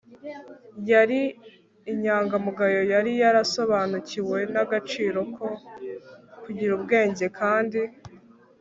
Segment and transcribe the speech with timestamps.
[0.91, 1.21] yari
[1.91, 5.47] inyangamugayo, yari yarasobanukiwe n'agaciro ko
[6.43, 7.79] kugira ubwenge kandi